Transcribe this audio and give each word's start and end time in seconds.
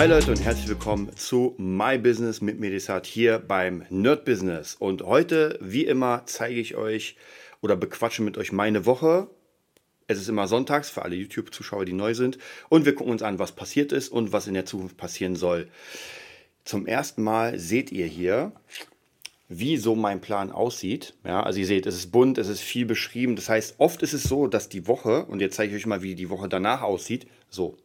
Hi 0.00 0.08
Leute 0.08 0.30
und 0.30 0.42
herzlich 0.42 0.66
willkommen 0.66 1.14
zu 1.14 1.54
My 1.58 1.98
Business 1.98 2.40
mit 2.40 2.58
Medisat 2.58 3.04
hier 3.04 3.38
beim 3.38 3.84
Nerd 3.90 4.24
Business. 4.24 4.74
Und 4.74 5.02
heute, 5.02 5.58
wie 5.60 5.84
immer, 5.84 6.22
zeige 6.24 6.58
ich 6.58 6.74
euch 6.74 7.16
oder 7.60 7.76
bequatsche 7.76 8.22
mit 8.22 8.38
euch 8.38 8.50
meine 8.50 8.86
Woche. 8.86 9.28
Es 10.06 10.18
ist 10.18 10.30
immer 10.30 10.48
sonntags 10.48 10.88
für 10.88 11.02
alle 11.02 11.16
YouTube-Zuschauer, 11.16 11.84
die 11.84 11.92
neu 11.92 12.14
sind. 12.14 12.38
Und 12.70 12.86
wir 12.86 12.94
gucken 12.94 13.12
uns 13.12 13.22
an, 13.22 13.38
was 13.38 13.52
passiert 13.52 13.92
ist 13.92 14.08
und 14.08 14.32
was 14.32 14.46
in 14.46 14.54
der 14.54 14.64
Zukunft 14.64 14.96
passieren 14.96 15.36
soll. 15.36 15.68
Zum 16.64 16.86
ersten 16.86 17.22
Mal 17.22 17.58
seht 17.58 17.92
ihr 17.92 18.06
hier, 18.06 18.52
wie 19.50 19.76
so 19.76 19.94
mein 19.96 20.22
Plan 20.22 20.50
aussieht. 20.50 21.12
Ja, 21.26 21.42
also 21.42 21.60
ihr 21.60 21.66
seht, 21.66 21.84
es 21.84 21.96
ist 21.96 22.10
bunt, 22.10 22.38
es 22.38 22.48
ist 22.48 22.62
viel 22.62 22.86
beschrieben. 22.86 23.36
Das 23.36 23.50
heißt, 23.50 23.74
oft 23.76 24.00
ist 24.00 24.14
es 24.14 24.22
so, 24.22 24.46
dass 24.46 24.70
die 24.70 24.86
Woche, 24.86 25.26
und 25.26 25.40
jetzt 25.40 25.56
zeige 25.56 25.76
ich 25.76 25.82
euch 25.82 25.86
mal, 25.86 26.00
wie 26.00 26.14
die 26.14 26.30
Woche 26.30 26.48
danach 26.48 26.80
aussieht, 26.80 27.26
so 27.50 27.76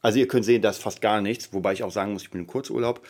also 0.00 0.18
ihr 0.18 0.28
könnt 0.28 0.44
sehen, 0.44 0.62
da 0.62 0.70
ist 0.70 0.82
fast 0.82 1.00
gar 1.00 1.20
nichts, 1.20 1.52
wobei 1.52 1.72
ich 1.72 1.82
auch 1.82 1.90
sagen 1.90 2.12
muss, 2.12 2.22
ich 2.22 2.30
bin 2.30 2.42
im 2.42 2.46
Kurzurlaub. 2.46 3.06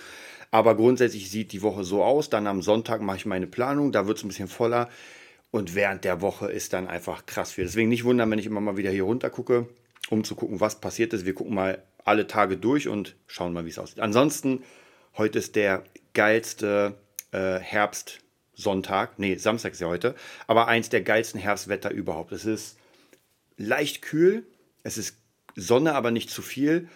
Aber 0.51 0.77
grundsätzlich 0.77 1.31
sieht 1.31 1.53
die 1.53 1.63
Woche 1.63 1.85
so 1.85 2.03
aus. 2.03 2.31
Dann 2.31 2.47
am 2.47 2.63
Sonntag 2.63 3.03
mache 3.03 3.19
ich 3.19 3.27
meine 3.27 3.47
Planung, 3.47 3.93
da 3.93 4.07
wird 4.07 4.19
es 4.19 4.25
ein 4.25 4.29
bisschen 4.29 4.49
voller. 4.49 4.89
Und 5.51 5.75
während 5.75 6.05
der 6.05 6.21
Woche 6.21 6.51
ist 6.51 6.73
dann 6.73 6.89
einfach 6.89 7.27
krass 7.27 7.53
viel. 7.53 7.65
Deswegen 7.65 7.89
nicht 7.89 8.05
wundern, 8.05 8.31
wenn 8.31 8.39
ich 8.39 8.47
immer 8.47 8.61
mal 8.61 8.77
wieder 8.77 8.91
hier 8.91 9.05
runter 9.05 9.31
gucke, 9.31 9.69
um 10.11 10.25
zu 10.25 10.35
gucken, 10.35 10.61
was 10.61 10.81
passiert 10.81 11.13
ist. 11.13 11.27
Wir 11.27 11.35
gucken 11.35 11.55
mal 11.55 11.83
alle 12.05 12.27
Tage 12.27 12.57
durch 12.57 12.89
und 12.89 13.17
schauen 13.27 13.53
mal, 13.53 13.65
wie 13.65 13.71
es 13.71 13.79
aussieht. 13.79 14.01
Ansonsten, 14.01 14.63
heute 15.17 15.39
ist 15.39 15.57
der 15.57 15.85
geilste 16.15 16.95
äh, 17.33 17.59
Herbstsonntag. 17.59 19.19
Nee, 19.19 19.37
Samstag 19.37 19.73
ist 19.73 19.81
ja 19.81 19.89
heute. 19.89 20.15
Aber 20.47 20.69
eins 20.69 20.89
der 20.89 21.03
geilsten 21.03 21.41
Herbstwetter 21.41 21.91
überhaupt. 21.91 22.33
Es 22.33 22.45
ist 22.45 22.79
leicht 23.57 24.03
kühl. 24.03 24.47
Es 24.83 24.97
ist 24.97 25.17
Sonne 25.59 25.95
aber 25.95 26.11
nicht 26.11 26.31
zu 26.31 26.41
viel 26.41 26.89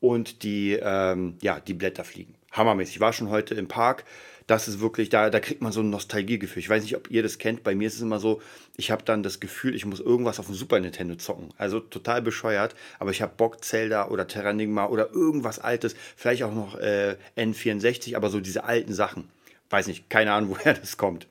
und 0.00 0.42
die, 0.42 0.78
ähm, 0.80 1.36
ja, 1.40 1.58
die 1.60 1.74
Blätter 1.74 2.04
fliegen. 2.04 2.34
Hammermäßig. 2.52 2.96
Ich 2.96 3.00
war 3.00 3.12
schon 3.12 3.30
heute 3.30 3.54
im 3.54 3.68
Park. 3.68 4.04
Das 4.46 4.68
ist 4.68 4.80
wirklich, 4.80 5.10
da, 5.10 5.28
da 5.28 5.40
kriegt 5.40 5.60
man 5.60 5.72
so 5.72 5.80
ein 5.80 5.90
Nostalgiegefühl. 5.90 6.60
Ich 6.60 6.70
weiß 6.70 6.82
nicht, 6.82 6.96
ob 6.96 7.10
ihr 7.10 7.22
das 7.22 7.38
kennt. 7.38 7.62
Bei 7.64 7.74
mir 7.74 7.86
ist 7.86 7.96
es 7.96 8.00
immer 8.00 8.18
so, 8.18 8.40
ich 8.76 8.90
habe 8.90 9.02
dann 9.04 9.22
das 9.22 9.40
Gefühl, 9.40 9.74
ich 9.74 9.84
muss 9.84 10.00
irgendwas 10.00 10.38
auf 10.38 10.46
dem 10.46 10.54
Super 10.54 10.80
Nintendo 10.80 11.16
zocken. 11.16 11.50
Also 11.58 11.80
total 11.80 12.22
bescheuert. 12.22 12.74
Aber 12.98 13.10
ich 13.10 13.20
habe 13.20 13.34
Bock, 13.36 13.62
Zelda 13.62 14.08
oder 14.08 14.26
Terranigma 14.26 14.86
oder 14.86 15.12
irgendwas 15.12 15.58
Altes. 15.58 15.94
Vielleicht 16.16 16.42
auch 16.44 16.54
noch 16.54 16.76
äh, 16.76 17.16
N64, 17.36 18.16
aber 18.16 18.30
so 18.30 18.40
diese 18.40 18.64
alten 18.64 18.94
Sachen. 18.94 19.28
Weiß 19.68 19.86
nicht, 19.86 20.08
keine 20.08 20.32
Ahnung, 20.32 20.50
woher 20.58 20.74
das 20.74 20.96
kommt. 20.96 21.26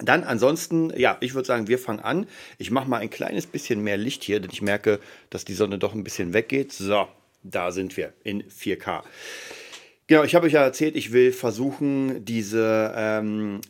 Dann 0.00 0.22
ansonsten, 0.22 0.92
ja, 0.96 1.16
ich 1.20 1.34
würde 1.34 1.46
sagen, 1.46 1.66
wir 1.66 1.78
fangen 1.78 2.00
an. 2.00 2.26
Ich 2.58 2.70
mache 2.70 2.88
mal 2.88 2.98
ein 2.98 3.10
kleines 3.10 3.46
bisschen 3.46 3.82
mehr 3.82 3.96
Licht 3.96 4.22
hier, 4.22 4.40
denn 4.40 4.50
ich 4.52 4.62
merke, 4.62 5.00
dass 5.30 5.44
die 5.44 5.54
Sonne 5.54 5.78
doch 5.78 5.94
ein 5.94 6.04
bisschen 6.04 6.32
weggeht. 6.32 6.72
So, 6.72 7.08
da 7.42 7.72
sind 7.72 7.96
wir 7.96 8.12
in 8.22 8.44
4K. 8.44 9.02
Genau, 10.06 10.24
ich 10.24 10.34
habe 10.34 10.46
euch 10.46 10.54
ja 10.54 10.62
erzählt, 10.62 10.96
ich 10.96 11.12
will 11.12 11.32
versuchen, 11.32 12.24
diese 12.24 12.94
ähm, 12.96 13.60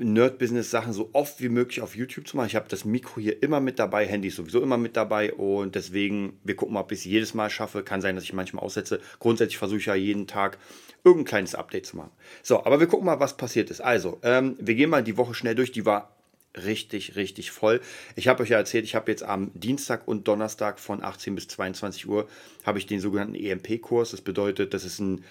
Nerd-Business-Sachen 0.00 0.92
so 0.92 1.10
oft 1.12 1.40
wie 1.40 1.48
möglich 1.48 1.80
auf 1.80 1.94
YouTube 1.94 2.26
zu 2.26 2.36
machen. 2.36 2.48
Ich 2.48 2.56
habe 2.56 2.68
das 2.68 2.84
Mikro 2.84 3.20
hier 3.20 3.42
immer 3.42 3.60
mit 3.60 3.78
dabei, 3.78 4.06
Handy 4.06 4.30
sowieso 4.30 4.60
immer 4.60 4.76
mit 4.76 4.96
dabei 4.96 5.32
und 5.32 5.74
deswegen, 5.74 6.38
wir 6.44 6.56
gucken 6.56 6.74
mal, 6.74 6.80
ob 6.80 6.92
ich 6.92 7.00
es 7.00 7.04
jedes 7.04 7.34
Mal 7.34 7.50
schaffe. 7.50 7.82
Kann 7.82 8.00
sein, 8.00 8.14
dass 8.14 8.24
ich 8.24 8.32
manchmal 8.32 8.64
aussetze. 8.64 9.00
Grundsätzlich 9.18 9.58
versuche 9.58 9.78
ich 9.78 9.86
ja 9.86 9.94
jeden 9.94 10.26
Tag 10.26 10.58
irgendein 11.04 11.26
kleines 11.26 11.54
Update 11.54 11.86
zu 11.86 11.96
machen. 11.96 12.10
So, 12.42 12.64
aber 12.64 12.80
wir 12.80 12.86
gucken 12.86 13.06
mal, 13.06 13.20
was 13.20 13.36
passiert 13.36 13.70
ist. 13.70 13.80
Also, 13.80 14.18
ähm, 14.22 14.56
wir 14.58 14.74
gehen 14.74 14.90
mal 14.90 15.04
die 15.04 15.16
Woche 15.16 15.34
schnell 15.34 15.54
durch. 15.54 15.72
Die 15.72 15.86
war 15.86 16.14
richtig, 16.56 17.16
richtig 17.16 17.50
voll. 17.50 17.80
Ich 18.16 18.28
habe 18.28 18.42
euch 18.42 18.50
ja 18.50 18.58
erzählt, 18.58 18.84
ich 18.84 18.94
habe 18.94 19.10
jetzt 19.10 19.22
am 19.22 19.52
Dienstag 19.54 20.06
und 20.08 20.26
Donnerstag 20.26 20.80
von 20.80 21.02
18 21.02 21.34
bis 21.34 21.48
22 21.48 22.08
Uhr 22.08 22.28
habe 22.64 22.78
ich 22.78 22.86
den 22.86 23.00
sogenannten 23.00 23.34
EMP-Kurs. 23.34 24.10
Das 24.10 24.20
bedeutet, 24.20 24.74
das 24.74 24.84
ist 24.84 24.98
ein 24.98 25.24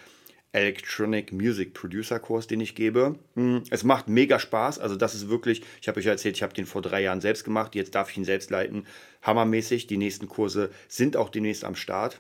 Electronic 0.52 1.32
Music 1.32 1.74
Producer 1.74 2.20
Kurs, 2.20 2.48
den 2.48 2.60
ich 2.62 2.76
gebe. 2.76 3.16
Hm, 3.36 3.64
es 3.70 3.84
macht 3.84 4.08
mega 4.08 4.40
Spaß. 4.40 4.80
Also 4.80 4.96
das 4.96 5.14
ist 5.14 5.30
wirklich, 5.30 5.62
ich 5.82 5.88
habe 5.88 6.00
euch 6.00 6.06
erzählt, 6.06 6.36
ich 6.36 6.44
habe 6.44 6.54
den 6.54 6.66
vor 6.66 6.82
drei 6.82 7.02
Jahren 7.02 7.22
selbst 7.22 7.44
gemacht. 7.44 7.76
Jetzt 7.76 7.96
darf 7.96 8.10
ich 8.12 8.18
ihn 8.18 8.26
selbst 8.26 8.50
leiten. 8.50 8.86
Hammermäßig. 9.22 9.88
Die 9.88 9.98
nächsten 9.98 10.28
Kurse 10.28 10.72
sind 10.88 11.18
auch 11.18 11.30
demnächst 11.30 11.64
am 11.64 11.76
Start. 11.76 12.20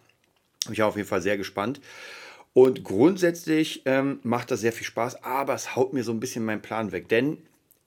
Ich 0.69 0.77
bin 0.77 0.85
auf 0.85 0.95
jeden 0.95 1.07
Fall 1.07 1.21
sehr 1.21 1.37
gespannt. 1.37 1.81
Und 2.53 2.83
grundsätzlich 2.83 3.83
ähm, 3.85 4.19
macht 4.23 4.51
das 4.51 4.61
sehr 4.61 4.73
viel 4.73 4.85
Spaß, 4.85 5.23
aber 5.23 5.53
es 5.53 5.75
haut 5.75 5.93
mir 5.93 6.03
so 6.03 6.11
ein 6.11 6.19
bisschen 6.19 6.45
meinen 6.45 6.61
Plan 6.61 6.91
weg. 6.91 7.07
Denn 7.07 7.37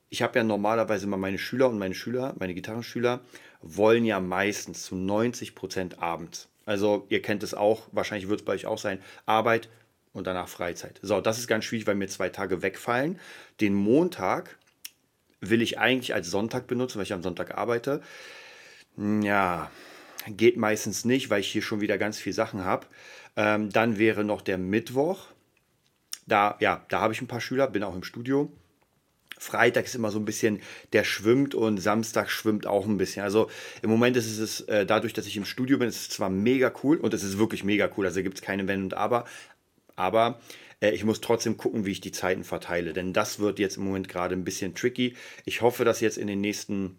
ich 0.08 0.22
habe 0.22 0.38
ja 0.38 0.44
normalerweise 0.44 1.06
immer 1.06 1.16
meine 1.16 1.38
Schüler 1.38 1.68
und 1.68 1.78
meine 1.78 1.94
Schüler, 1.94 2.34
meine 2.38 2.54
Gitarrenschüler, 2.54 3.20
wollen 3.60 4.04
ja 4.04 4.20
meistens 4.20 4.84
zu 4.84 4.94
90 4.96 5.54
Prozent 5.54 5.98
abends. 6.00 6.48
Also 6.64 7.06
ihr 7.08 7.22
kennt 7.22 7.42
es 7.42 7.54
auch, 7.54 7.88
wahrscheinlich 7.92 8.28
wird 8.28 8.40
es 8.40 8.44
bei 8.44 8.52
euch 8.52 8.66
auch 8.66 8.78
sein, 8.78 9.00
Arbeit 9.26 9.68
und 10.12 10.26
danach 10.26 10.48
Freizeit. 10.48 10.98
So, 11.02 11.20
das 11.20 11.38
ist 11.38 11.48
ganz 11.48 11.64
schwierig, 11.64 11.86
weil 11.86 11.94
mir 11.94 12.08
zwei 12.08 12.28
Tage 12.28 12.62
wegfallen. 12.62 13.18
Den 13.60 13.74
Montag 13.74 14.58
will 15.40 15.62
ich 15.62 15.78
eigentlich 15.78 16.14
als 16.14 16.30
Sonntag 16.30 16.66
benutzen, 16.66 16.98
weil 16.98 17.04
ich 17.04 17.12
am 17.12 17.22
Sonntag 17.22 17.56
arbeite. 17.56 18.02
Ja, 18.96 19.70
geht 20.28 20.56
meistens 20.56 21.04
nicht, 21.04 21.30
weil 21.30 21.40
ich 21.40 21.50
hier 21.50 21.62
schon 21.62 21.80
wieder 21.80 21.98
ganz 21.98 22.18
viele 22.18 22.34
Sachen 22.34 22.64
habe. 22.64 22.86
Ähm, 23.36 23.70
dann 23.70 23.98
wäre 23.98 24.24
noch 24.24 24.42
der 24.42 24.58
Mittwoch. 24.58 25.26
Da, 26.26 26.56
ja, 26.60 26.84
da 26.88 27.00
habe 27.00 27.12
ich 27.12 27.20
ein 27.20 27.26
paar 27.26 27.40
Schüler, 27.40 27.66
bin 27.66 27.82
auch 27.82 27.94
im 27.94 28.04
Studio. 28.04 28.52
Freitag 29.38 29.86
ist 29.86 29.96
immer 29.96 30.10
so 30.10 30.20
ein 30.20 30.24
bisschen, 30.24 30.60
der 30.92 31.02
schwimmt 31.02 31.54
und 31.54 31.78
Samstag 31.78 32.30
schwimmt 32.30 32.66
auch 32.66 32.86
ein 32.86 32.96
bisschen. 32.96 33.24
Also 33.24 33.50
im 33.82 33.90
Moment 33.90 34.16
ist 34.16 34.38
es 34.38 34.60
äh, 34.62 34.86
dadurch, 34.86 35.14
dass 35.14 35.26
ich 35.26 35.36
im 35.36 35.44
Studio 35.44 35.78
bin, 35.78 35.88
ist 35.88 35.96
es 35.96 36.08
zwar 36.10 36.30
mega 36.30 36.72
cool 36.82 36.98
und 36.98 37.12
es 37.12 37.24
ist 37.24 37.38
wirklich 37.38 37.64
mega 37.64 37.90
cool, 37.96 38.06
also 38.06 38.22
gibt 38.22 38.36
es 38.36 38.42
keine 38.42 38.68
Wenn 38.68 38.84
und 38.84 38.94
Aber, 38.94 39.24
aber 39.96 40.40
äh, 40.80 40.90
ich 40.90 41.04
muss 41.04 41.20
trotzdem 41.20 41.56
gucken, 41.56 41.84
wie 41.84 41.92
ich 41.92 42.00
die 42.00 42.12
Zeiten 42.12 42.44
verteile, 42.44 42.92
denn 42.92 43.12
das 43.12 43.38
wird 43.38 43.58
jetzt 43.58 43.76
im 43.76 43.84
Moment 43.84 44.08
gerade 44.08 44.34
ein 44.34 44.44
bisschen 44.44 44.74
tricky. 44.74 45.16
Ich 45.44 45.62
hoffe, 45.62 45.84
dass 45.84 46.00
jetzt 46.00 46.18
in 46.18 46.26
den 46.26 46.40
nächsten 46.40 46.98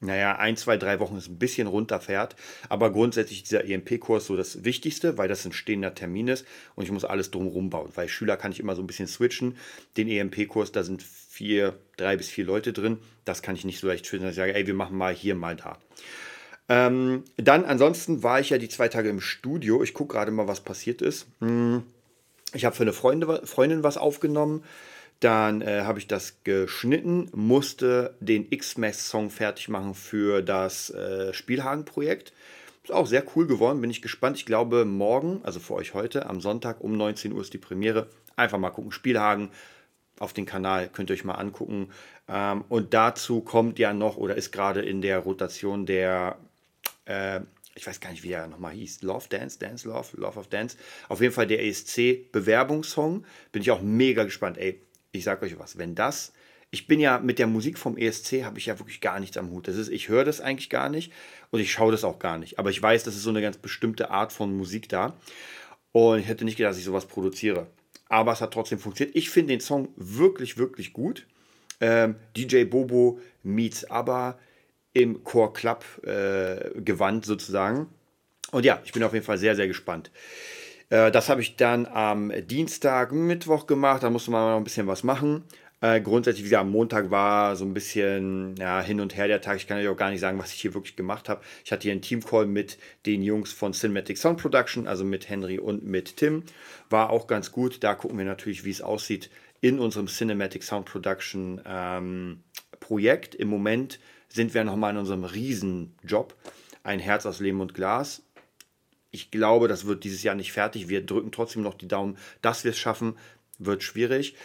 naja, 0.00 0.36
ein, 0.36 0.56
zwei, 0.56 0.76
drei 0.76 0.98
Wochen 0.98 1.16
ist 1.16 1.28
ein 1.28 1.38
bisschen 1.38 1.68
runterfährt. 1.68 2.34
Aber 2.68 2.92
grundsätzlich 2.92 3.42
ist 3.42 3.50
dieser 3.50 3.64
EMP-Kurs 3.64 4.26
so 4.26 4.36
das 4.36 4.64
Wichtigste, 4.64 5.16
weil 5.16 5.28
das 5.28 5.46
ein 5.46 5.52
stehender 5.52 5.94
Termin 5.94 6.28
ist 6.28 6.44
und 6.74 6.84
ich 6.84 6.90
muss 6.90 7.04
alles 7.04 7.30
drumherum 7.30 7.70
bauen. 7.70 7.90
Weil 7.94 8.08
Schüler 8.08 8.36
kann 8.36 8.52
ich 8.52 8.60
immer 8.60 8.74
so 8.74 8.82
ein 8.82 8.86
bisschen 8.86 9.06
switchen. 9.06 9.56
Den 9.96 10.08
EMP-Kurs, 10.08 10.72
da 10.72 10.82
sind 10.82 11.02
vier, 11.02 11.78
drei 11.96 12.16
bis 12.16 12.28
vier 12.28 12.44
Leute 12.44 12.72
drin. 12.72 12.98
Das 13.24 13.42
kann 13.42 13.54
ich 13.54 13.64
nicht 13.64 13.78
so 13.78 13.86
leicht 13.86 14.04
switchen, 14.04 14.26
dass 14.26 14.32
ich 14.32 14.40
sage, 14.40 14.54
ey, 14.54 14.66
wir 14.66 14.74
machen 14.74 14.96
mal 14.96 15.14
hier, 15.14 15.36
mal 15.36 15.56
da. 15.56 15.78
Ähm, 16.68 17.24
dann 17.36 17.64
ansonsten 17.64 18.22
war 18.22 18.40
ich 18.40 18.50
ja 18.50 18.58
die 18.58 18.68
zwei 18.68 18.88
Tage 18.88 19.08
im 19.08 19.20
Studio. 19.20 19.82
Ich 19.82 19.94
gucke 19.94 20.14
gerade 20.14 20.32
mal, 20.32 20.48
was 20.48 20.60
passiert 20.60 21.00
ist. 21.00 21.26
Hm, 21.40 21.84
ich 22.54 22.64
habe 22.64 22.74
für 22.76 22.82
eine 22.82 22.92
Freunde, 22.92 23.46
Freundin 23.46 23.82
was 23.82 23.96
aufgenommen. 23.96 24.64
Dann 25.20 25.62
äh, 25.62 25.82
habe 25.82 26.00
ich 26.00 26.08
das 26.08 26.42
geschnitten, 26.42 27.28
musste 27.32 28.16
den 28.18 28.50
X-Max-Song 28.50 29.30
fertig 29.30 29.68
machen 29.68 29.94
für 29.94 30.42
das 30.42 30.90
äh, 30.90 31.32
Spielhagen-Projekt. 31.32 32.32
Ist 32.82 32.90
auch 32.90 33.06
sehr 33.06 33.24
cool 33.36 33.46
geworden, 33.46 33.80
bin 33.80 33.90
ich 33.90 34.02
gespannt. 34.02 34.36
Ich 34.36 34.46
glaube, 34.46 34.84
morgen, 34.84 35.40
also 35.44 35.60
für 35.60 35.74
euch 35.74 35.94
heute, 35.94 36.28
am 36.28 36.40
Sonntag 36.40 36.80
um 36.80 36.96
19 36.96 37.32
Uhr 37.32 37.40
ist 37.40 37.52
die 37.52 37.58
Premiere. 37.58 38.08
Einfach 38.34 38.58
mal 38.58 38.70
gucken, 38.70 38.90
Spielhagen 38.90 39.50
auf 40.18 40.32
den 40.32 40.46
Kanal, 40.46 40.88
könnt 40.88 41.10
ihr 41.10 41.14
euch 41.14 41.24
mal 41.24 41.34
angucken. 41.34 41.90
Ähm, 42.28 42.64
und 42.68 42.92
dazu 42.92 43.40
kommt 43.42 43.78
ja 43.78 43.92
noch 43.92 44.16
oder 44.16 44.36
ist 44.36 44.50
gerade 44.50 44.82
in 44.82 45.02
der 45.02 45.20
Rotation 45.20 45.86
der, 45.86 46.36
äh, 47.04 47.40
ich 47.74 47.86
weiß 47.86 48.00
gar 48.00 48.10
nicht, 48.10 48.22
wie 48.22 48.32
er 48.32 48.46
nochmal 48.46 48.72
hieß, 48.72 49.02
Love 49.02 49.28
Dance, 49.28 49.58
Dance 49.58 49.88
Love, 49.88 50.16
Love 50.16 50.38
of 50.38 50.48
Dance. 50.48 50.76
Auf 51.08 51.20
jeden 51.20 51.32
Fall 51.32 51.46
der 51.46 51.64
ESC-Bewerbungssong. 51.64 53.24
Bin 53.50 53.62
ich 53.62 53.70
auch 53.70 53.80
mega 53.80 54.24
gespannt. 54.24 54.58
Ey, 54.58 54.82
ich 55.12 55.24
sage 55.24 55.46
euch 55.46 55.58
was, 55.58 55.78
wenn 55.78 55.94
das, 55.94 56.32
ich 56.74 56.86
bin 56.86 57.00
ja 57.00 57.18
mit 57.18 57.38
der 57.38 57.46
Musik 57.46 57.78
vom 57.78 57.98
ESC, 57.98 58.44
habe 58.44 58.58
ich 58.58 58.66
ja 58.66 58.78
wirklich 58.78 59.02
gar 59.02 59.20
nichts 59.20 59.36
am 59.36 59.50
Hut. 59.50 59.68
Das 59.68 59.76
ist, 59.76 59.90
ich 59.90 60.08
höre 60.08 60.24
das 60.24 60.40
eigentlich 60.40 60.70
gar 60.70 60.88
nicht 60.88 61.12
und 61.50 61.60
ich 61.60 61.70
schaue 61.70 61.92
das 61.92 62.02
auch 62.02 62.18
gar 62.18 62.38
nicht. 62.38 62.58
Aber 62.58 62.70
ich 62.70 62.82
weiß, 62.82 63.04
das 63.04 63.14
ist 63.14 63.24
so 63.24 63.30
eine 63.30 63.42
ganz 63.42 63.58
bestimmte 63.58 64.10
Art 64.10 64.32
von 64.32 64.56
Musik 64.56 64.88
da. 64.88 65.14
Und 65.92 66.20
ich 66.20 66.28
hätte 66.28 66.46
nicht 66.46 66.56
gedacht, 66.56 66.70
dass 66.70 66.78
ich 66.78 66.84
sowas 66.84 67.06
produziere. 67.06 67.66
Aber 68.08 68.32
es 68.32 68.40
hat 68.40 68.54
trotzdem 68.54 68.78
funktioniert. 68.78 69.14
Ich 69.14 69.28
finde 69.28 69.52
den 69.52 69.60
Song 69.60 69.88
wirklich, 69.96 70.56
wirklich 70.56 70.94
gut. 70.94 71.26
Ähm, 71.82 72.16
DJ 72.38 72.64
Bobo 72.64 73.20
meets 73.42 73.84
ABBA 73.90 74.38
im 74.92 75.24
Core 75.24 75.52
Club 75.52 75.84
äh, 76.04 76.80
Gewand 76.80 77.24
sozusagen. 77.24 77.88
Und 78.50 78.64
ja, 78.64 78.80
ich 78.84 78.92
bin 78.92 79.02
auf 79.02 79.14
jeden 79.14 79.24
Fall 79.24 79.38
sehr, 79.38 79.56
sehr 79.56 79.66
gespannt. 79.66 80.10
Äh, 80.90 81.10
das 81.10 81.28
habe 81.28 81.40
ich 81.40 81.56
dann 81.56 81.86
am 81.86 82.32
Dienstag, 82.46 83.12
Mittwoch 83.12 83.66
gemacht. 83.66 84.02
Da 84.02 84.10
musste 84.10 84.30
man 84.30 84.50
noch 84.50 84.58
ein 84.58 84.64
bisschen 84.64 84.86
was 84.86 85.02
machen. 85.02 85.44
Äh, 85.80 86.00
grundsätzlich, 86.00 86.44
wie 86.44 86.50
gesagt, 86.50 86.60
am 86.60 86.70
Montag 86.70 87.10
war 87.10 87.56
so 87.56 87.64
ein 87.64 87.74
bisschen 87.74 88.54
ja, 88.56 88.80
hin 88.80 89.00
und 89.00 89.16
her 89.16 89.26
der 89.26 89.40
Tag. 89.40 89.56
Ich 89.56 89.66
kann 89.66 89.78
euch 89.78 89.88
auch 89.88 89.96
gar 89.96 90.10
nicht 90.10 90.20
sagen, 90.20 90.38
was 90.38 90.52
ich 90.52 90.60
hier 90.60 90.74
wirklich 90.74 90.94
gemacht 90.94 91.28
habe. 91.28 91.40
Ich 91.64 91.72
hatte 91.72 91.82
hier 91.82 91.92
einen 91.92 92.02
Teamcall 92.02 92.46
mit 92.46 92.78
den 93.04 93.22
Jungs 93.22 93.52
von 93.52 93.72
Cinematic 93.72 94.16
Sound 94.16 94.40
Production, 94.40 94.86
also 94.86 95.04
mit 95.04 95.28
Henry 95.28 95.58
und 95.58 95.84
mit 95.84 96.18
Tim. 96.18 96.44
War 96.88 97.10
auch 97.10 97.26
ganz 97.26 97.50
gut. 97.50 97.82
Da 97.82 97.94
gucken 97.94 98.16
wir 98.16 98.24
natürlich, 98.24 98.64
wie 98.64 98.70
es 98.70 98.80
aussieht 98.80 99.28
in 99.60 99.80
unserem 99.80 100.06
Cinematic 100.06 100.62
Sound 100.62 100.86
Production 100.86 101.60
ähm, 101.66 102.44
Projekt. 102.78 103.34
Im 103.34 103.48
Moment 103.48 103.98
sind 104.32 104.54
wir 104.54 104.64
nochmal 104.64 104.92
in 104.92 104.98
unserem 104.98 105.24
Riesenjob. 105.24 106.34
Ein 106.82 106.98
Herz 106.98 107.26
aus 107.26 107.40
Lehm 107.40 107.60
und 107.60 107.74
Glas. 107.74 108.22
Ich 109.10 109.30
glaube, 109.30 109.68
das 109.68 109.86
wird 109.86 110.04
dieses 110.04 110.22
Jahr 110.22 110.34
nicht 110.34 110.52
fertig. 110.52 110.88
Wir 110.88 111.04
drücken 111.04 111.32
trotzdem 111.32 111.62
noch 111.62 111.74
die 111.74 111.88
Daumen, 111.88 112.16
dass 112.40 112.64
wir 112.64 112.70
es 112.70 112.78
schaffen. 112.78 113.16
Wird 113.58 113.82
schwierig. 113.82 114.36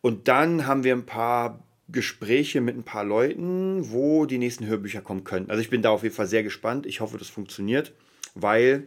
Und 0.00 0.28
dann 0.28 0.66
haben 0.66 0.84
wir 0.84 0.94
ein 0.94 1.06
paar 1.06 1.62
Gespräche 1.88 2.60
mit 2.60 2.76
ein 2.76 2.84
paar 2.84 3.04
Leuten, 3.04 3.90
wo 3.90 4.26
die 4.26 4.38
nächsten 4.38 4.66
Hörbücher 4.66 5.02
kommen 5.02 5.24
können. 5.24 5.50
Also 5.50 5.60
ich 5.60 5.70
bin 5.70 5.82
da 5.82 5.90
auf 5.90 6.02
jeden 6.02 6.14
Fall 6.14 6.26
sehr 6.26 6.42
gespannt. 6.42 6.86
Ich 6.86 7.00
hoffe, 7.00 7.18
das 7.18 7.28
funktioniert, 7.28 7.92
weil 8.34 8.86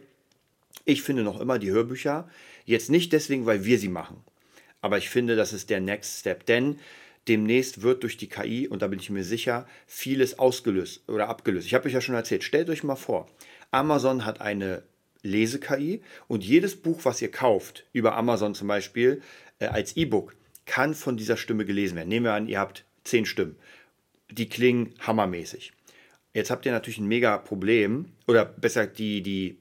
ich 0.84 1.02
finde 1.02 1.22
noch 1.22 1.40
immer 1.40 1.58
die 1.58 1.70
Hörbücher, 1.70 2.28
jetzt 2.64 2.90
nicht 2.90 3.12
deswegen, 3.12 3.46
weil 3.46 3.64
wir 3.64 3.78
sie 3.78 3.88
machen, 3.88 4.22
aber 4.80 4.98
ich 4.98 5.10
finde, 5.10 5.36
das 5.36 5.52
ist 5.52 5.70
der 5.70 5.80
Next 5.80 6.20
Step, 6.20 6.46
denn 6.46 6.78
demnächst 7.28 7.82
wird 7.82 8.02
durch 8.02 8.16
die 8.16 8.28
KI, 8.28 8.68
und 8.68 8.82
da 8.82 8.88
bin 8.88 8.98
ich 8.98 9.10
mir 9.10 9.24
sicher, 9.24 9.66
vieles 9.86 10.38
ausgelöst 10.38 11.08
oder 11.08 11.28
abgelöst. 11.28 11.66
Ich 11.66 11.74
habe 11.74 11.86
euch 11.86 11.94
ja 11.94 12.00
schon 12.00 12.14
erzählt, 12.14 12.44
stellt 12.44 12.70
euch 12.70 12.84
mal 12.84 12.96
vor, 12.96 13.26
Amazon 13.70 14.24
hat 14.24 14.40
eine 14.40 14.82
Lese-KI 15.22 16.02
und 16.28 16.44
jedes 16.44 16.76
Buch, 16.76 17.00
was 17.04 17.20
ihr 17.20 17.30
kauft, 17.30 17.84
über 17.92 18.16
Amazon 18.16 18.54
zum 18.54 18.68
Beispiel, 18.68 19.22
äh, 19.58 19.66
als 19.66 19.96
E-Book, 19.96 20.34
kann 20.66 20.94
von 20.94 21.16
dieser 21.16 21.36
Stimme 21.36 21.64
gelesen 21.64 21.96
werden. 21.96 22.08
Nehmen 22.08 22.26
wir 22.26 22.34
an, 22.34 22.48
ihr 22.48 22.60
habt 22.60 22.84
zehn 23.04 23.26
Stimmen. 23.26 23.56
Die 24.30 24.48
klingen 24.48 24.94
hammermäßig. 25.00 25.72
Jetzt 26.32 26.50
habt 26.50 26.66
ihr 26.66 26.72
natürlich 26.72 26.98
ein 26.98 27.06
mega 27.06 27.38
Problem, 27.38 28.06
oder 28.26 28.44
besser, 28.44 28.86
die, 28.86 29.22
die 29.22 29.58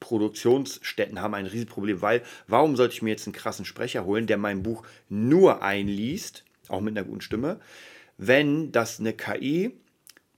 Produktionsstätten 0.00 1.20
haben 1.20 1.34
ein 1.34 1.46
Riesenproblem, 1.46 2.02
weil 2.02 2.22
warum 2.46 2.76
sollte 2.76 2.94
ich 2.94 3.02
mir 3.02 3.10
jetzt 3.10 3.26
einen 3.26 3.34
krassen 3.34 3.64
Sprecher 3.64 4.04
holen, 4.04 4.26
der 4.26 4.36
mein 4.36 4.62
Buch 4.62 4.86
nur 5.08 5.62
einliest, 5.62 6.43
auch 6.70 6.80
mit 6.80 6.96
einer 6.96 7.06
guten 7.06 7.20
Stimme, 7.20 7.60
wenn 8.18 8.72
das 8.72 9.00
eine 9.00 9.12
KI 9.12 9.72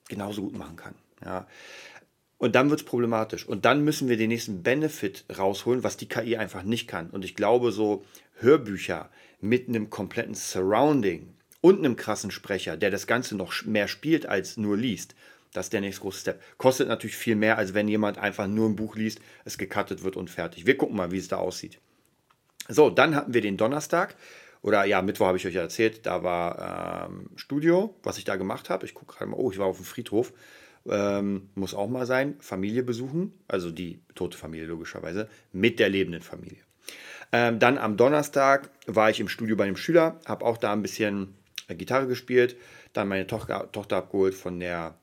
genauso 0.09 0.43
gut 0.43 0.57
machen 0.57 0.77
kann. 0.77 0.95
Ja. 1.25 1.47
Und 2.39 2.55
dann 2.55 2.71
wird 2.71 2.81
es 2.81 2.87
problematisch. 2.87 3.47
Und 3.47 3.65
dann 3.65 3.83
müssen 3.83 4.09
wir 4.09 4.17
den 4.17 4.29
nächsten 4.29 4.63
Benefit 4.63 5.25
rausholen, 5.37 5.83
was 5.83 5.97
die 5.97 6.09
KI 6.09 6.37
einfach 6.37 6.63
nicht 6.63 6.87
kann. 6.87 7.11
Und 7.11 7.25
ich 7.25 7.35
glaube, 7.35 7.73
so 7.73 8.05
Hörbücher 8.39 9.11
mit 9.41 9.69
einem 9.69 9.89
kompletten 9.91 10.35
Surrounding 10.35 11.35
und 11.63 11.79
einem 11.79 11.97
krassen 11.97 12.31
Sprecher, 12.31 12.77
der 12.77 12.91
das 12.91 13.07
Ganze 13.07 13.37
noch 13.37 13.65
mehr 13.65 13.89
spielt 13.89 14.27
als 14.27 14.57
nur 14.57 14.77
liest, 14.77 15.15
das 15.53 15.67
ist 15.67 15.73
der 15.73 15.81
nächste 15.81 16.03
große 16.03 16.21
Step. 16.21 16.43
Kostet 16.59 16.89
natürlich 16.89 17.17
viel 17.17 17.35
mehr, 17.35 17.57
als 17.57 17.73
wenn 17.73 17.89
jemand 17.89 18.19
einfach 18.19 18.47
nur 18.47 18.69
ein 18.69 18.77
Buch 18.77 18.95
liest, 18.95 19.21
es 19.47 19.57
gecuttet 19.57 20.03
wird 20.03 20.17
und 20.17 20.29
fertig. 20.29 20.67
Wir 20.67 20.77
gucken 20.77 20.97
mal, 20.97 21.13
wie 21.13 21.19
es 21.19 21.29
da 21.29 21.39
aussieht. 21.39 21.79
So, 22.69 22.91
dann 22.91 23.15
hatten 23.15 23.33
wir 23.33 23.41
den 23.41 23.57
Donnerstag. 23.57 24.17
Oder 24.67 24.85
ja, 24.85 25.01
Mittwoch 25.01 25.27
habe 25.27 25.39
ich 25.39 25.47
euch 25.47 25.55
ja 25.55 25.61
erzählt, 25.61 26.07
da 26.07 26.25
war 26.25 27.09
ähm, 27.09 27.31
Studio, 27.37 27.95
was 28.03 28.19
ich 28.19 28.25
da 28.25 28.35
gemacht 28.35 28.69
habe. 28.69 28.85
Ich 28.85 28.95
gucke 28.95 29.15
gerade 29.15 29.31
mal, 29.31 29.37
oh, 29.37 29.53
ich 29.53 29.59
war 29.59 29.67
auf 29.67 29.77
dem 29.77 29.85
Friedhof. 29.85 30.33
Ähm, 30.89 31.51
muss 31.55 31.73
auch 31.73 31.89
mal 31.89 32.05
sein. 32.05 32.35
Familie 32.41 32.83
besuchen, 32.83 33.33
also 33.47 33.71
die 33.71 34.01
tote 34.17 34.37
Familie 34.37 34.67
logischerweise, 34.67 35.29
mit 35.53 35.79
der 35.79 35.89
lebenden 35.89 36.21
Familie. 36.21 36.59
Ähm, 37.31 37.61
dann 37.61 37.79
am 37.79 37.97
Donnerstag 37.97 38.71
war 38.87 39.09
ich 39.09 39.21
im 39.21 39.29
Studio 39.29 39.55
bei 39.55 39.65
einem 39.65 39.77
Schüler, 39.77 40.19
habe 40.27 40.45
auch 40.45 40.59
da 40.59 40.73
ein 40.73 40.83
bisschen 40.83 41.37
äh, 41.69 41.77
Gitarre 41.77 42.09
gespielt, 42.09 42.57
dann 42.93 43.07
meine 43.07 43.29
Tochter, 43.29 43.71
Tochter 43.71 43.99
abgeholt 43.99 44.35
von 44.35 44.59
der, 44.59 44.99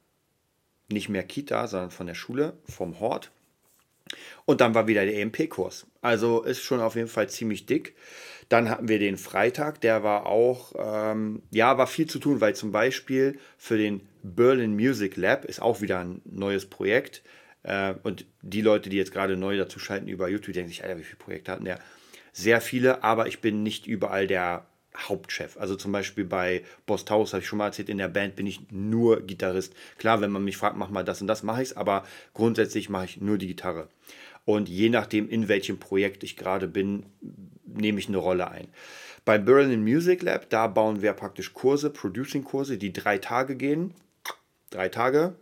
nicht 0.91 1.07
mehr 1.07 1.23
Kita, 1.23 1.67
sondern 1.67 1.91
von 1.91 2.07
der 2.07 2.15
Schule, 2.15 2.57
vom 2.65 2.99
Hort. 2.99 3.31
Und 4.45 4.61
dann 4.61 4.75
war 4.75 4.87
wieder 4.87 5.05
der 5.05 5.15
EMP-Kurs. 5.19 5.87
Also 6.01 6.41
ist 6.41 6.61
schon 6.61 6.81
auf 6.81 6.95
jeden 6.95 7.07
Fall 7.07 7.29
ziemlich 7.29 7.65
dick. 7.65 7.95
Dann 8.49 8.69
hatten 8.69 8.87
wir 8.87 8.99
den 8.99 9.17
Freitag, 9.17 9.81
der 9.81 10.03
war 10.03 10.25
auch, 10.25 10.73
ähm, 10.77 11.41
ja, 11.51 11.77
war 11.77 11.87
viel 11.87 12.07
zu 12.07 12.19
tun, 12.19 12.41
weil 12.41 12.55
zum 12.55 12.71
Beispiel 12.71 13.39
für 13.57 13.77
den 13.77 14.01
Berlin 14.21 14.75
Music 14.75 15.15
Lab 15.17 15.45
ist 15.45 15.61
auch 15.61 15.81
wieder 15.81 15.99
ein 15.99 16.21
neues 16.25 16.65
Projekt. 16.65 17.23
Äh, 17.63 17.95
und 18.03 18.25
die 18.41 18.61
Leute, 18.61 18.89
die 18.89 18.97
jetzt 18.97 19.13
gerade 19.13 19.37
neu 19.37 19.57
dazu 19.57 19.79
schalten 19.79 20.07
über 20.07 20.27
YouTube, 20.27 20.53
denken 20.53 20.69
sich, 20.69 20.83
Alter, 20.83 20.99
wie 20.99 21.03
viele 21.03 21.17
Projekte 21.17 21.51
hatten 21.51 21.65
der? 21.65 21.79
sehr 22.33 22.59
viele, 22.59 23.03
aber 23.03 23.27
ich 23.27 23.39
bin 23.39 23.63
nicht 23.63 23.87
überall 23.87 24.27
der 24.27 24.65
Hauptchef. 24.97 25.57
Also 25.57 25.75
zum 25.75 25.91
Beispiel 25.91 26.25
bei 26.25 26.63
Boss 26.85 27.05
Taus 27.05 27.33
habe 27.33 27.41
ich 27.41 27.47
schon 27.47 27.57
mal 27.57 27.67
erzählt, 27.67 27.89
in 27.89 27.97
der 27.97 28.07
Band 28.07 28.35
bin 28.35 28.47
ich 28.47 28.71
nur 28.71 29.21
Gitarrist. 29.21 29.73
Klar, 29.97 30.21
wenn 30.21 30.31
man 30.31 30.43
mich 30.43 30.57
fragt, 30.57 30.77
mach 30.77 30.89
mal 30.89 31.03
das 31.03 31.21
und 31.21 31.27
das, 31.27 31.43
mache 31.43 31.61
ich 31.61 31.69
es, 31.69 31.77
aber 31.77 32.05
grundsätzlich 32.33 32.89
mache 32.89 33.05
ich 33.05 33.21
nur 33.21 33.37
die 33.37 33.47
Gitarre. 33.47 33.89
Und 34.45 34.69
je 34.69 34.89
nachdem, 34.89 35.29
in 35.29 35.47
welchem 35.47 35.79
Projekt 35.79 36.23
ich 36.23 36.35
gerade 36.35 36.67
bin, 36.67 37.05
nehme 37.65 37.99
ich 37.99 38.07
eine 38.07 38.17
Rolle 38.17 38.49
ein. 38.51 38.67
Beim 39.25 39.45
Berlin 39.45 39.83
Music 39.83 40.21
Lab, 40.21 40.49
da 40.49 40.67
bauen 40.67 41.01
wir 41.01 41.13
praktisch 41.13 41.53
Kurse, 41.53 41.89
Producing-Kurse, 41.89 42.77
die 42.77 42.91
drei 42.91 43.17
Tage 43.17 43.55
gehen. 43.55 43.93
Drei 44.69 44.89
Tage. 44.89 45.35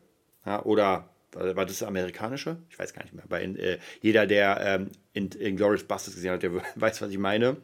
Ja, 0.46 0.64
oder 0.64 1.10
war 1.34 1.66
das 1.66 1.82
amerikanische? 1.82 2.58
Ich 2.70 2.78
weiß 2.78 2.94
gar 2.94 3.04
nicht 3.04 3.14
mehr. 3.14 3.24
Bei, 3.28 3.42
äh, 3.44 3.80
jeder, 4.02 4.28
der 4.28 4.60
ähm, 4.62 4.90
in, 5.14 5.30
in 5.30 5.56
Glorious 5.56 5.84
Bastards 5.84 6.16
gesehen 6.16 6.32
hat, 6.32 6.44
der 6.44 6.52
weiß, 6.76 7.02
was 7.02 7.10
ich 7.10 7.18
meine. 7.18 7.58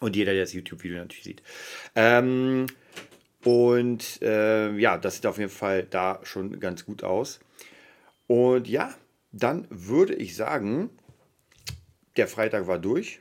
Und 0.00 0.16
jeder, 0.16 0.32
der 0.32 0.42
das 0.42 0.52
YouTube-Video 0.52 0.98
natürlich 0.98 1.24
sieht. 1.24 1.42
Ähm, 1.94 2.66
und 3.44 4.22
äh, 4.22 4.74
ja, 4.76 4.98
das 4.98 5.16
sieht 5.16 5.26
auf 5.26 5.38
jeden 5.38 5.50
Fall 5.50 5.84
da 5.84 6.20
schon 6.22 6.60
ganz 6.60 6.84
gut 6.84 7.04
aus. 7.04 7.40
Und 8.26 8.68
ja, 8.68 8.94
dann 9.32 9.66
würde 9.70 10.14
ich 10.14 10.36
sagen, 10.36 10.90
der 12.16 12.28
Freitag 12.28 12.66
war 12.66 12.78
durch. 12.78 13.20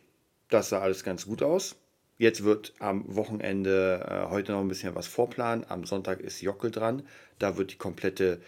Das 0.49 0.69
sah 0.69 0.79
alles 0.79 1.03
ganz 1.03 1.25
gut 1.25 1.43
aus. 1.43 1.75
Jetzt 2.17 2.43
wird 2.43 2.73
am 2.79 3.03
Wochenende 3.15 4.05
äh, 4.07 4.29
heute 4.29 4.51
noch 4.51 4.61
ein 4.61 4.67
bisschen 4.67 4.95
was 4.95 5.07
vorplanen. 5.07 5.65
Am 5.67 5.83
Sonntag 5.83 6.21
ist 6.21 6.41
Jockel 6.41 6.71
dran. 6.71 7.03
Da 7.39 7.57
wird 7.57 7.71
die 7.71 7.77
komplette 7.77 8.39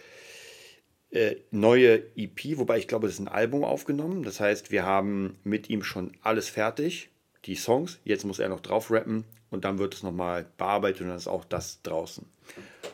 äh, 1.10 1.38
neue 1.52 2.04
EP, 2.16 2.58
wobei 2.58 2.78
ich 2.78 2.88
glaube, 2.88 3.08
es 3.08 3.16
ist 3.16 3.20
ein 3.20 3.28
Album 3.28 3.64
aufgenommen. 3.64 4.24
Das 4.24 4.40
heißt, 4.40 4.72
wir 4.72 4.86
haben 4.86 5.38
mit 5.44 5.70
ihm 5.70 5.84
schon 5.84 6.12
alles 6.22 6.48
fertig, 6.50 7.10
die 7.46 7.56
Songs. 7.56 8.00
Jetzt 8.04 8.26
muss 8.26 8.40
er 8.40 8.50
noch 8.50 8.60
drauf 8.60 8.92
rappen 8.92 9.26
und 9.50 9.66
dann 9.66 9.78
wird 9.78 9.94
es 9.94 10.04
nochmal 10.04 10.46
bearbeitet 10.58 11.02
und 11.02 11.08
dann 11.10 11.18
ist 11.18 11.28
auch 11.28 11.46
das 11.46 11.82
draußen. 11.84 12.26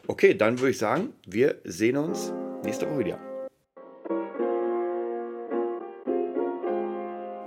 Okay, 0.07 0.33
dann 0.33 0.59
würde 0.59 0.71
ich 0.71 0.77
sagen, 0.77 1.09
wir 1.25 1.55
sehen 1.63 1.97
uns 1.97 2.31
nächste 2.63 2.89
Woche 2.89 2.99
wieder. 2.99 3.19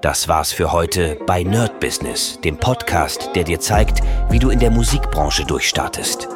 Das 0.01 0.29
war's 0.29 0.53
für 0.53 0.71
heute 0.71 1.19
bei 1.27 1.43
Nerd 1.43 1.81
Business, 1.81 2.39
dem 2.45 2.59
Podcast, 2.59 3.31
der 3.35 3.45
dir 3.45 3.59
zeigt, 3.59 4.03
wie 4.29 4.39
du 4.39 4.51
in 4.51 4.59
der 4.59 4.71
Musikbranche 4.71 5.47
durchstartest. 5.47 6.29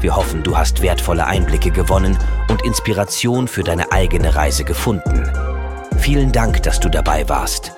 Wir 0.00 0.14
hoffen, 0.14 0.42
du 0.42 0.56
hast 0.56 0.82
wertvolle 0.82 1.26
Einblicke 1.26 1.70
gewonnen 1.70 2.18
und 2.50 2.62
Inspiration 2.66 3.48
für 3.48 3.62
deine 3.64 3.92
eigene 3.92 4.34
Reise 4.34 4.64
gefunden. 4.64 5.24
Vielen 5.98 6.32
Dank, 6.32 6.62
dass 6.62 6.80
du 6.80 6.90
dabei 6.90 7.28
warst. 7.30 7.77